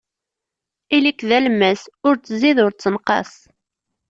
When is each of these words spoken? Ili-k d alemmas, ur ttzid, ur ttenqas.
Ili-k 0.95 1.19
d 1.27 1.29
alemmas, 1.37 1.81
ur 2.07 2.15
ttzid, 2.17 2.57
ur 2.65 2.71
ttenqas. 2.73 3.31